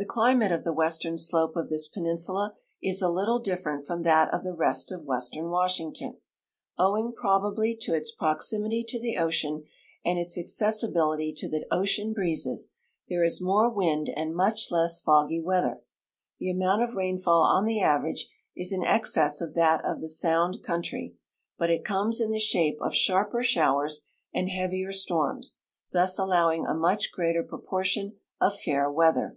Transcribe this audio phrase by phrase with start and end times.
[0.00, 4.32] The climate of the western slope of this peninsula is a little different from that
[4.32, 6.18] of the rest of western Washington.
[6.78, 9.64] Owing })robably to its proximity to the ocean
[10.04, 12.72] and its acces.sibility to the ocean breezes,
[13.08, 15.82] there is more wind and much le.ss foggy weather.
[16.38, 20.62] The amount of rainfall on the average is in excess of that of the Sound
[20.62, 21.16] country,
[21.58, 24.02] but it comes in the shape of sharper showers
[24.32, 25.58] and heavier storms,
[25.90, 29.36] thus allowing a much greater proportion of fair weather.